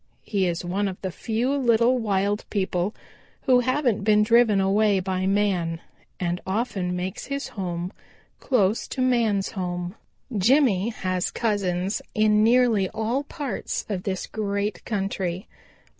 He 0.23 0.47
is 0.47 0.65
one 0.65 0.87
of 0.87 0.99
the 1.03 1.11
few 1.11 1.55
little 1.55 1.95
wild 1.99 2.43
people 2.49 2.95
who 3.43 3.59
haven't 3.59 4.03
been 4.03 4.23
driven 4.23 4.59
away 4.59 4.99
by 4.99 5.27
man, 5.27 5.79
and 6.19 6.41
often 6.43 6.95
makes 6.95 7.25
his 7.25 7.49
home 7.49 7.93
close 8.39 8.87
to 8.87 9.01
man's 9.03 9.51
home. 9.51 9.93
"Jimmy 10.35 10.89
has 10.89 11.27
own 11.27 11.39
cousins 11.39 12.01
in 12.15 12.43
nearly 12.43 12.89
all 12.89 13.25
parts 13.25 13.85
of 13.89 14.01
this 14.01 14.25
great 14.25 14.83
country. 14.85 15.47